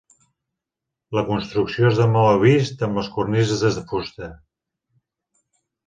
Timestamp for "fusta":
3.95-4.35